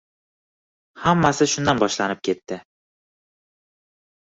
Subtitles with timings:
[1.03, 2.61] Hammasi shundan boshlanib ketdi